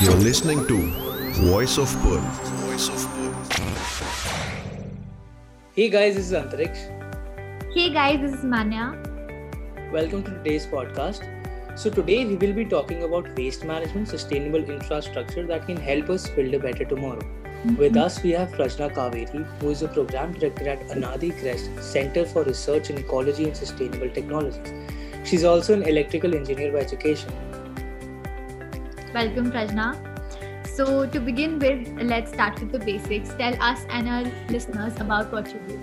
[0.00, 0.76] You're listening to
[1.48, 2.18] Voice of Pearl.
[2.62, 3.32] Voice of Pearl.
[5.76, 6.80] Hey guys, this is Antariksh.
[7.72, 8.98] Hey guys, this is Manya.
[9.92, 11.22] Welcome to today's podcast.
[11.78, 16.28] So, today we will be talking about waste management, sustainable infrastructure that can help us
[16.28, 17.22] build a better tomorrow.
[17.22, 17.76] Mm-hmm.
[17.76, 22.26] With us, we have Prajna Kaveri, who is a program director at Anadi Crest Center
[22.26, 24.72] for Research in Ecology and Sustainable Technologies.
[25.24, 27.32] She's also an electrical engineer by education.
[29.14, 29.94] Welcome, Prajna.
[30.66, 33.32] So, to begin with, let's start with the basics.
[33.34, 35.78] Tell us and our listeners about what you do.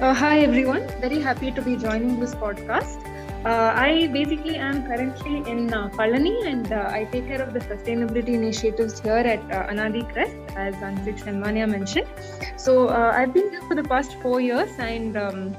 [0.00, 3.06] Uh, hi everyone, very happy to be joining this podcast.
[3.44, 7.60] Uh, I basically am currently in uh, Palani and uh, I take care of the
[7.60, 12.08] sustainability initiatives here at uh, Anadi Crest, as Antriksh and Manya mentioned.
[12.56, 15.56] So uh, I've been here for the past four years and um,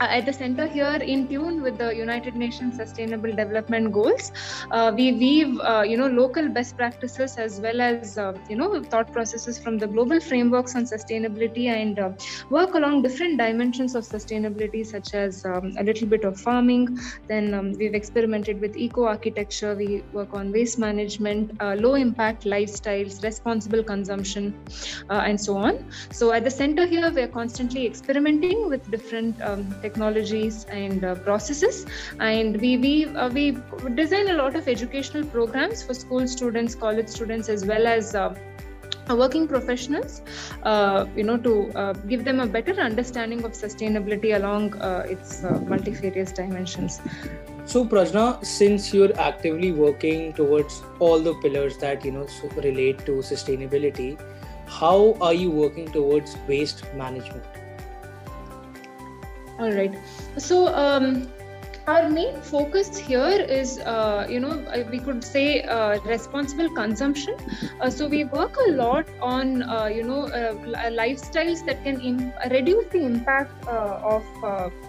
[0.00, 4.32] at the center here in tune with the united nations sustainable development goals
[4.70, 8.82] uh, we weave uh, you know local best practices as well as uh, you know
[8.82, 12.10] thought processes from the global frameworks on sustainability and uh,
[12.50, 16.98] work along different dimensions of sustainability such as um, a little bit of farming.
[17.28, 22.44] Then um, we've experimented with eco architecture we work on waste management uh, low impact
[22.44, 24.54] lifestyles responsible consumption
[25.10, 25.84] uh, and so on.
[26.10, 31.84] So at the center here we're constantly experimenting with different um, technologies and uh, processes
[32.30, 33.44] and we we uh, we
[34.00, 38.34] design a lot of educational programs for school students college students as well as uh,
[39.22, 40.22] working professionals
[40.62, 45.42] uh, you know to uh, give them a better understanding of sustainability along uh, its
[45.74, 47.00] multifarious dimensions
[47.72, 52.26] So, Prajna, since you're actively working towards all the pillars that you know
[52.56, 54.08] relate to sustainability,
[54.66, 57.63] how are you working towards waste management?
[59.58, 59.94] All right
[60.36, 61.28] so um,
[61.86, 64.54] our main focus here is uh, you know
[64.90, 67.36] we could say uh, responsible consumption.
[67.80, 70.54] Uh, so we work a lot on uh, you know uh,
[70.90, 74.24] lifestyles that can reduce the impact uh, of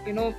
[0.06, 0.34] you know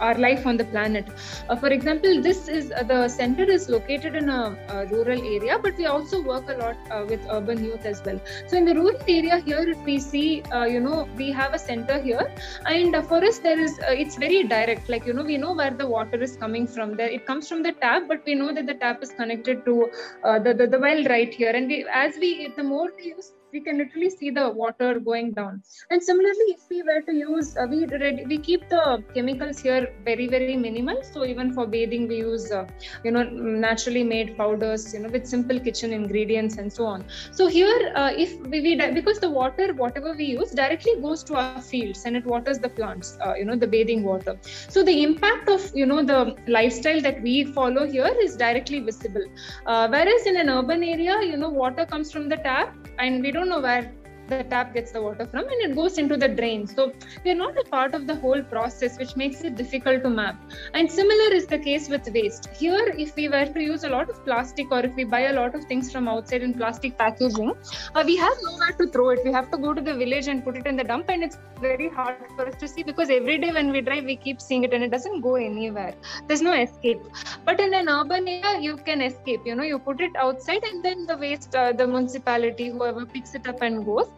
[0.00, 1.06] our life on the planet.
[1.48, 5.58] Uh, for example, this is uh, the center is located in a, a, rural area,
[5.58, 8.20] but we also work a lot uh, with urban youth as well.
[8.46, 10.42] So in the rural area here, we see,
[10.74, 12.26] you know, we have a center here,
[12.66, 14.88] and for us there is it's very direct.
[14.88, 16.96] Like you know, we know where the water is coming from.
[16.96, 19.90] There, it comes from the tap, but we know that the tap is connected to
[20.22, 23.60] the, the the well right here, and we as we the more we use we
[23.60, 25.62] can literally see the water going down.
[25.90, 27.86] And similarly if we were to use uh, we
[28.26, 31.02] we keep the chemicals here very very minimal.
[31.02, 32.66] So even for bathing we use uh,
[33.04, 37.04] you know naturally made powders you know with simple kitchen ingredients and so on.
[37.32, 41.34] So here uh, if we, we, because the water whatever we use directly goes to
[41.34, 44.38] our fields and it waters the plants uh, you know the bathing water.
[44.68, 49.24] So the impact of you know the lifestyle that we follow here is directly visible.
[49.66, 53.30] Uh, whereas in an urban area you know water comes from the tap and we
[53.30, 53.99] don't know where
[54.30, 56.66] the tap gets the water from and it goes into the drain.
[56.66, 56.92] So
[57.24, 60.36] we're not a part of the whole process which makes it difficult to map.
[60.74, 62.48] And similar is the case with waste.
[62.62, 65.32] Here if we were to use a lot of plastic or if we buy a
[65.32, 67.52] lot of things from outside in plastic packaging
[67.94, 69.20] uh, we have nowhere to throw it.
[69.24, 71.38] We have to go to the village and put it in the dump and it's
[71.60, 74.64] very hard for us to see because every day when we drive we keep seeing
[74.64, 75.94] it and it doesn't go anywhere.
[76.26, 77.00] There's no escape.
[77.44, 79.40] But in an urban area you can escape.
[79.44, 83.34] You know you put it outside and then the waste uh, the municipality whoever picks
[83.34, 84.08] it up and goes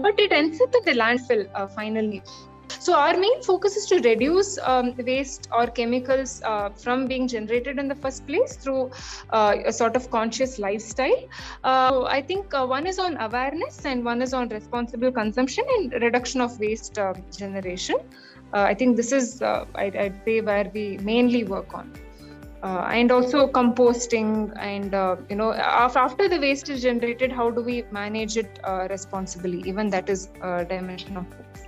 [0.00, 2.22] but it ends up in the landfill uh, finally.
[2.80, 7.78] So our main focus is to reduce um, waste or chemicals uh, from being generated
[7.78, 8.90] in the first place through
[9.30, 11.28] uh, a sort of conscious lifestyle.
[11.62, 15.92] Uh, I think uh, one is on awareness and one is on responsible consumption and
[16.02, 16.98] reduction of waste
[17.36, 17.96] generation.
[18.52, 21.92] I think this is, I'd, I'd say, where we mainly work on.
[22.64, 27.62] Uh, and also composting and uh, you know after the waste is generated how do
[27.62, 29.62] we manage it uh, responsibly?
[29.72, 31.66] Even that is a dimension of this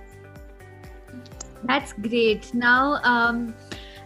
[1.63, 2.53] that's great.
[2.53, 3.53] Now um,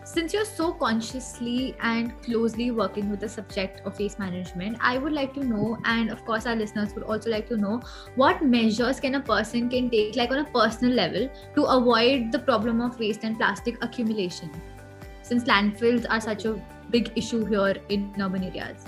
[0.04, 5.14] since you're so consciously and closely working with the subject of waste management i would
[5.14, 7.80] like to know and of course our listeners would also like to know
[8.16, 12.40] what measures can a person can take like on a personal level to avoid the
[12.40, 14.52] problem of waste and plastic accumulation?
[15.22, 16.60] Since landfills are such a
[16.92, 18.86] big issue here in urban areas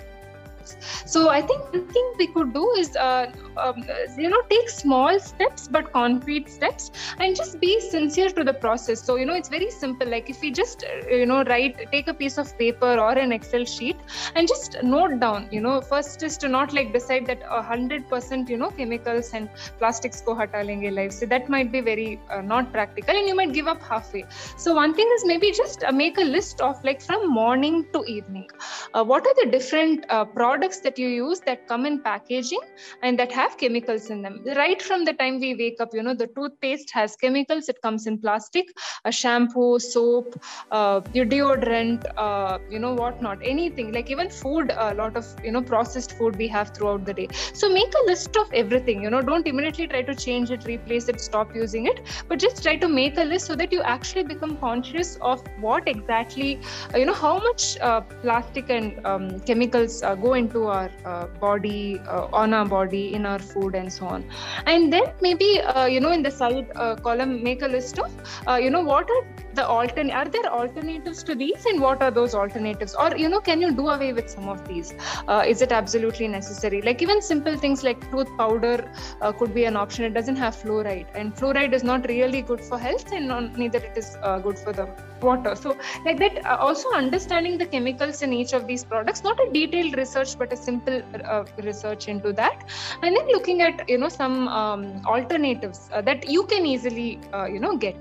[1.06, 3.84] so I think the thing we could do is, uh, um,
[4.18, 9.02] you know, take small steps but concrete steps, and just be sincere to the process.
[9.04, 10.08] So you know, it's very simple.
[10.08, 13.32] Like if we just, uh, you know, write, take a piece of paper or an
[13.32, 13.98] Excel sheet,
[14.36, 15.48] and just note down.
[15.52, 19.32] You know, first is to not like decide that a hundred percent, you know, chemicals
[19.34, 19.50] and
[19.80, 21.12] plastics ko hata lenge life.
[21.12, 24.26] So that might be very uh, not practical, and you might give up halfway.
[24.58, 28.04] So one thing is maybe just uh, make a list of like from morning to
[28.06, 28.48] evening,
[28.94, 32.60] uh, what are the different uh, products products that you use that come in packaging
[33.02, 34.44] and that have chemicals in them.
[34.56, 37.70] Right from the time we wake up you know the toothpaste has chemicals.
[37.70, 38.66] It comes in plastic
[39.06, 40.36] a shampoo soap
[40.72, 43.92] uh, your deodorant uh, you know whatnot anything.
[43.94, 47.28] Like even food a lot of you know processed food we have throughout the day.
[47.54, 49.22] So make a list of everything you know.
[49.22, 52.88] Don't immediately try to change it replace it stop using it but just try to
[52.88, 56.60] make a list so that you actually become conscious of what exactly
[56.94, 61.28] uh, you know how much uh, plastic and um, chemicals uh, go into our uh,
[61.28, 64.24] body uh, on our body in our food and so on.
[64.66, 68.12] And then maybe uh, you know in the side column make a list of
[68.60, 71.66] you know what are the alternate are there alternatives to these?
[71.66, 72.96] And what are those alternatives?
[72.96, 74.94] Or you know can you do away with some of these?
[75.28, 76.82] Uh, is it absolutely necessary?
[76.82, 78.92] Like even simple things like tooth powder
[79.22, 80.06] uh, could be an option.
[80.06, 81.08] It doesn't have fluoride.
[81.16, 84.74] And fluoride is not really good for health and neither it is uh, good for
[84.74, 84.88] the
[85.22, 85.56] water.
[85.56, 89.50] So like that uh, also understanding the chemicals in each of these products not a
[89.52, 92.66] detailed research but a simple uh, research into that.
[93.02, 97.20] And then looking at you know some um, alternatives uh, that you can easily
[97.52, 97.96] you know get.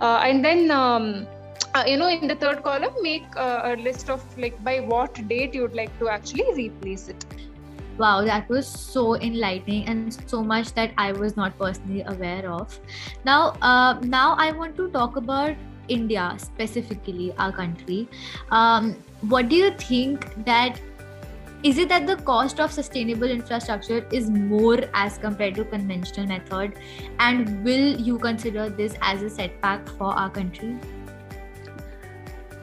[0.00, 1.26] And then um,
[1.74, 5.20] uh, you know in the third column make uh, a list of like by what
[5.28, 7.24] date you would like to actually replace it.
[7.98, 12.78] Wow that was so enlightening and so much that i was not personally aware of.
[13.24, 15.56] Now uh, now i want to talk about
[15.88, 18.08] india specifically our country.
[18.50, 18.96] Um,
[19.34, 20.80] what do you think that
[21.64, 26.74] is it that the cost of sustainable infrastructure is more as compared to conventional method?
[27.18, 30.76] And will you consider this as a setback for our country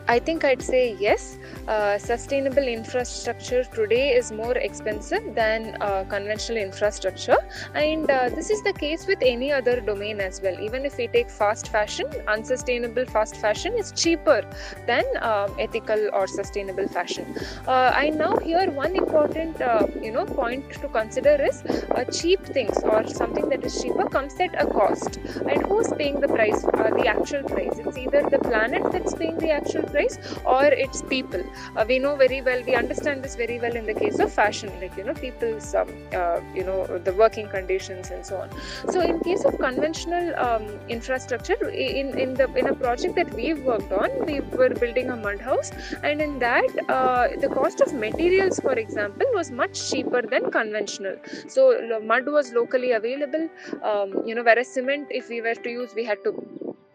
[0.08, 1.40] I think I'd say yes.
[1.68, 7.38] Uh, sustainable infrastructure today is more expensive than uh, conventional infrastructure,
[7.74, 10.60] and uh, this is the case with any other domain as well.
[10.60, 14.42] Even if we take fast fashion, unsustainable fast fashion is cheaper
[14.86, 17.26] than um, ethical or sustainable fashion.
[17.68, 22.46] Uh, I now hear one important uh, you know point to consider is uh, cheap
[22.46, 25.18] things or something that is cheaper comes at a cost,
[25.50, 26.64] and who's paying the price?
[27.06, 27.78] the actual price.
[27.78, 31.44] It's either the planet that's paying the actual price or it's people.
[31.76, 34.72] Uh, we know very well we understand this very well in the case of fashion
[34.82, 35.90] like you know people's um,
[36.22, 38.50] uh, you know the working conditions and so on.
[38.94, 40.66] So in case of conventional um,
[40.98, 45.18] infrastructure in in the in a project that we've worked on we were building a
[45.26, 45.72] mud house
[46.04, 51.16] and in that uh, the cost of materials for example was much cheaper than conventional.
[51.48, 51.66] So
[52.12, 53.50] mud was locally available
[53.92, 56.32] um, you know whereas cement if we were to use we had to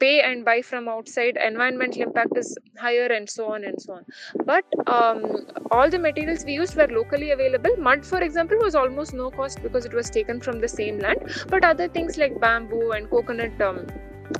[0.00, 4.05] pay and buy from outside environmental impact is higher and so on and so on.
[4.44, 7.76] But um, all the materials we used were locally available.
[7.79, 11.19] Mud for example was almost no cost because it was taken from the same land.
[11.49, 13.87] But other things like bamboo and coconut um,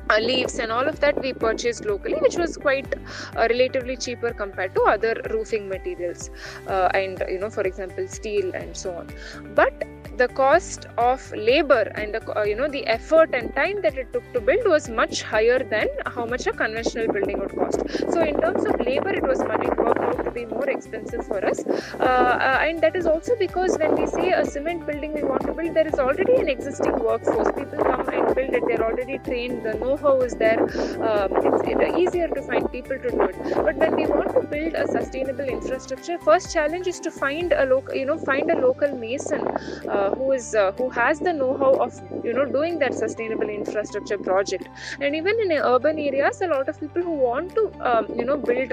[0.09, 2.95] uh, leaves and all of that we purchased locally which was quite
[3.37, 6.31] uh, relatively cheaper compared to other roofing materials
[6.69, 9.09] uh, and you know for example steel and so on.
[9.55, 9.85] But
[10.21, 14.13] the cost of labor and the, uh, you know the effort and time that it
[14.13, 17.81] took to build was much higher than how much a conventional building would cost.
[18.13, 21.41] So in terms of labor it was money worked out to be more expensive for
[21.53, 21.65] us.
[21.67, 25.47] Uh, uh, and that is also because when we say a cement building we want
[25.47, 27.51] to build there is already an existing workforce.
[27.57, 32.71] People come they're already trained the know-how is there um, it's, it's easier to find
[32.71, 33.37] people to do it.
[33.55, 37.65] But when we want to build a sustainable infrastructure first challenge is to find a
[37.65, 39.47] local you know find a local mason
[39.89, 44.19] uh, who is uh, who has the know-how of you know doing that sustainable infrastructure
[44.19, 44.69] project.
[45.01, 48.37] And even in urban areas a lot of people who want to um, you know
[48.37, 48.73] build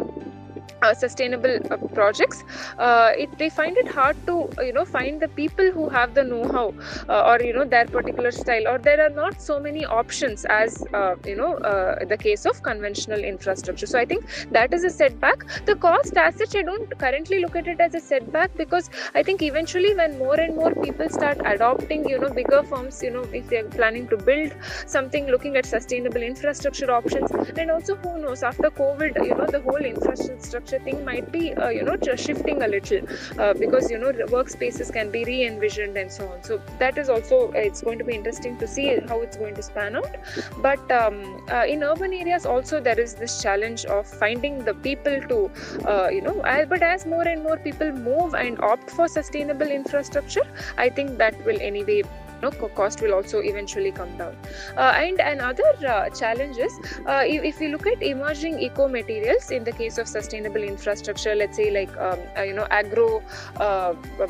[0.81, 2.43] uh, sustainable uh, projects.
[2.77, 6.23] Uh, it, they find it hard to you know find the people who have the
[6.23, 6.73] know-how
[7.09, 10.83] uh, or you know their particular style or there are not so many options as
[10.93, 13.85] uh, you know uh, the case of conventional infrastructure.
[13.85, 15.45] So i think that is a setback.
[15.65, 19.23] The cost as such i don't currently look at it as a setback because i
[19.23, 23.23] think eventually when more and more people start adopting you know bigger firms you know
[23.39, 24.53] if they're planning to build
[24.85, 29.61] something looking at sustainable infrastructure options and also who knows after covid you know the
[29.61, 33.01] whole infrastructure thing might be uh, you know just shifting a little
[33.39, 36.43] uh, because you know workspaces can be re-envisioned and so on.
[36.43, 39.55] So that is also uh, it's going to be interesting to see how it's going
[39.55, 40.15] to span out.
[40.61, 45.19] But um, uh, in urban areas also there is this challenge of finding the people
[45.29, 45.51] to
[45.87, 50.45] uh, you know but as more and more people move and opt for sustainable infrastructure
[50.77, 52.01] i think that will anyway
[52.41, 54.35] know, cost will also eventually come down.
[54.75, 56.73] Uh, and another uh, challenge is
[57.05, 61.35] uh, if, if, we look at emerging eco materials in the case of sustainable infrastructure,
[61.35, 63.23] let's say like um, you know agro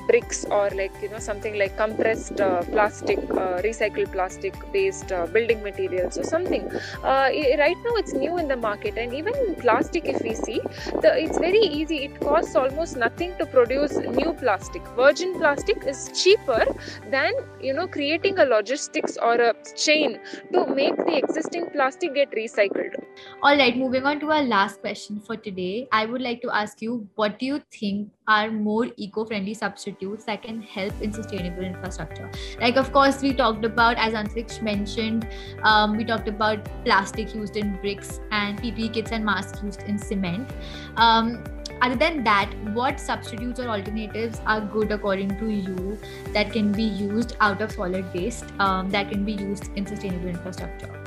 [0.08, 3.20] bricks or like you know something like compressed plastic,
[3.68, 6.70] recycled plastic based building materials or something.
[7.04, 10.62] right now it's new in the market, and even plastic, if we see,
[11.02, 11.98] the, it's very easy.
[12.06, 14.86] It costs almost nothing to produce new plastic.
[14.96, 16.66] Virgin plastic is cheaper
[17.10, 20.20] than you know creating a logistics or a chain
[20.54, 22.94] to make the existing plastic get recycled.
[23.42, 25.88] All right, moving on to our last question for today.
[25.92, 30.44] I would like to ask you what do you think are more eco-friendly substitutes that
[30.44, 35.27] can help in sustainable infrastructure like of course we talked about as antriksh mentioned
[35.63, 39.98] um, we talked about plastic used in bricks and ppe kits and masks used in
[39.98, 40.50] cement
[40.98, 41.42] um,
[41.82, 45.98] other than that what substitutes or alternatives are good according to you
[46.34, 50.28] that can be used out of solid waste um, that can be used in sustainable
[50.28, 50.98] infrastructure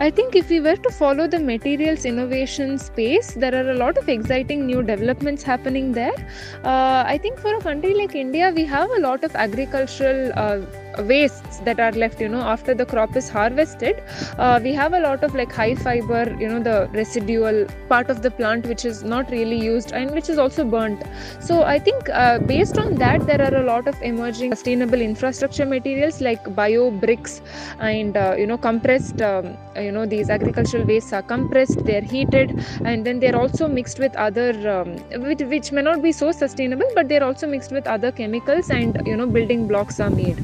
[0.00, 3.98] I think if we were to follow the materials innovation space, there are a lot
[3.98, 6.14] of exciting new developments happening there.
[6.62, 10.60] Uh, I think for a country like India, we have a lot of agricultural uh,
[11.04, 14.02] wastes that are left you know after the crop is harvested
[14.38, 18.22] uh, we have a lot of like high fiber you know the residual part of
[18.22, 21.02] the plant which is not really used and which is also burnt.
[21.40, 25.66] So i think uh, based on that there are a lot of emerging sustainable infrastructure
[25.66, 27.40] materials like bio bricks
[27.78, 32.50] and uh, you know compressed um, you know these agricultural wastes are compressed they're heated
[32.84, 36.88] and then they're also mixed with other um, which, which may not be so sustainable
[36.94, 40.38] but they're also mixed with other chemicals and you know building blocks are made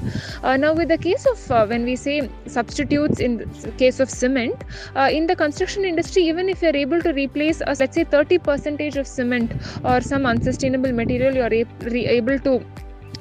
[0.58, 4.64] now, with the case of uh, when we say substitutes in the case of cement,
[4.94, 8.38] uh, in the construction industry, even if you're able to replace, uh, let's say, 30
[8.38, 9.52] percentage of cement
[9.84, 11.54] or some unsustainable material, you're
[12.20, 12.64] able to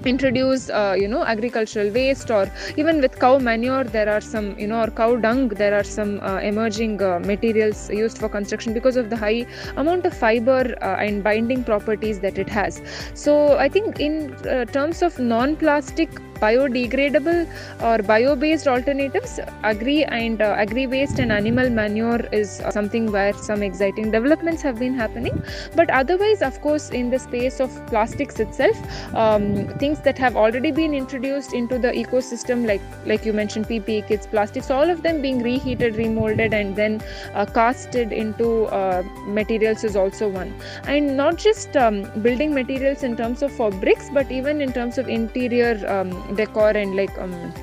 [0.06, 4.68] introduce uh, you know agricultural waste or even with cow manure there are some you
[4.68, 8.98] know or cow dung there are some uh, emerging uh, materials used for construction because
[8.98, 9.46] of the high
[9.78, 12.82] amount of fiber uh, and binding properties that it has.
[13.14, 16.10] So i think in uh, terms of non plastic
[16.44, 17.42] biodegradable
[17.82, 19.40] or bio-based alternatives.
[19.64, 24.80] Agri and uh, agri waste and animal manure is something where some exciting developments have
[24.80, 25.44] been happening.
[25.76, 28.78] But otherwise of course in the space of plastics itself
[29.16, 34.08] um, things that have already been introduced into the ecosystem like like you mentioned ppe
[34.08, 37.02] kits plastics all of them being reheated remolded and then
[37.34, 40.54] uh, casted into uh, materials is also one.
[40.86, 44.98] And not just um, building materials in terms of for bricks but even in terms
[44.98, 47.54] of interior um, decor and like um,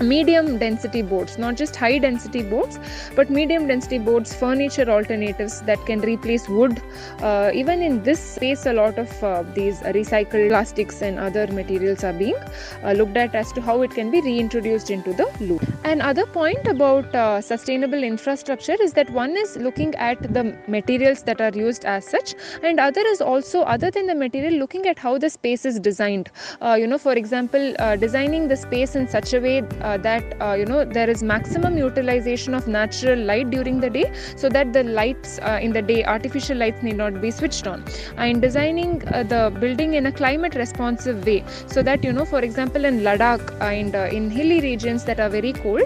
[0.00, 2.78] medium density boards not just high density boards
[3.16, 6.80] but medium density boards furniture alternatives that can replace wood.
[7.20, 12.04] Uh, even in this space a lot of uh, these recycled plastics and other materials
[12.04, 12.36] are being
[12.84, 16.66] uh, looked at as to how it can be reintroduced into the loop another point
[16.66, 21.84] about uh, sustainable infrastructure is that one is looking at the materials that are used
[21.84, 25.64] as such and other is also other than the material looking at how the space
[25.64, 26.30] is designed.
[26.60, 30.24] Uh, you know for example uh, designing the space in such a way uh, that
[30.42, 34.72] uh, you know there is maximum utilization of natural light during the day so that
[34.72, 37.84] the lights uh, in the day artificial lights need not be switched on.
[38.16, 42.84] And designing the building in a climate responsive way so that you know for example
[42.84, 45.77] in ladakh and in hilly regions that are very cold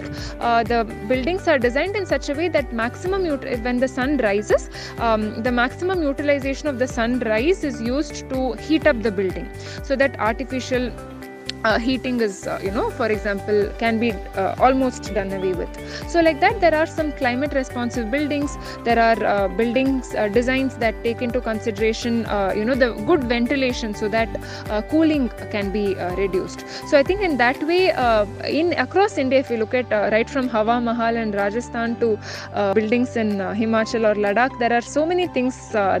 [0.63, 3.25] the buildings are designed in such a way that maximum
[3.63, 8.87] when the sun rises um, the maximum utilization of the sunrise is used to heat
[8.87, 9.49] up the building
[9.83, 10.91] so that artificial
[11.63, 15.69] uh, heating is uh, you know for example can be uh, almost done away with.
[16.09, 18.57] So like that there are some climate responsive buildings.
[18.83, 23.23] There are uh, buildings uh, designs that take into consideration uh, you know the good
[23.23, 24.29] ventilation so that
[24.89, 26.65] cooling can be reduced.
[26.87, 27.89] So i think in that way
[28.59, 32.09] in across india if you look at right from hawa mahal and rajasthan to
[32.77, 35.57] buildings in himachal or ladakh there are so many things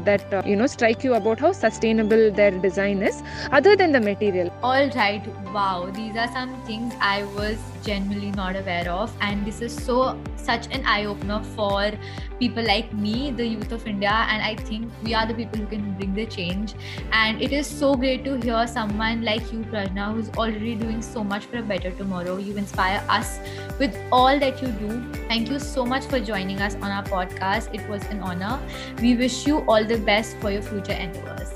[0.09, 4.51] that you know strike you about how sustainable their design is other than the material.
[4.61, 9.15] All right wow, these are some things I was genuinely not aware of.
[9.21, 11.91] And this is so such an eye opener for
[12.39, 14.09] people like me, the youth of India.
[14.29, 16.73] And I think we are the people who can bring the change.
[17.11, 21.23] And it is so great to hear someone like you, Prajna, who's already doing so
[21.23, 22.37] much for a better tomorrow.
[22.37, 23.39] You inspire us
[23.79, 25.03] with all that you do.
[25.27, 27.73] Thank you so much for joining us on our podcast.
[27.73, 28.59] It was an honor.
[28.99, 31.49] We wish you all the best for your future endeavors.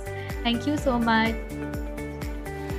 [0.43, 1.56] Thank you so much.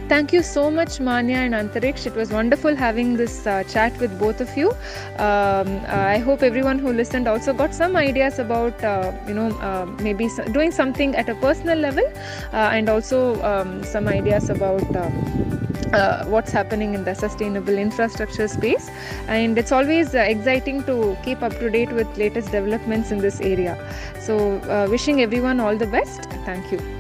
[0.09, 2.07] Thank you so much, Manya and Antariksh.
[2.07, 4.71] It was wonderful having this uh, chat with both of you.
[5.19, 9.50] Um, uh, I hope everyone who listened also got some ideas about, uh, you know,
[9.61, 12.05] uh, maybe doing something at a personal level
[12.55, 15.59] uh, and also um, some ideas about um,
[15.93, 18.91] uh, what's happening in the sustainable infrastructure space
[19.29, 23.41] and it's always uh, exciting to keep up to date with latest developments in this
[23.41, 23.77] area
[24.21, 26.98] so uh, wishing everyone all the best thank you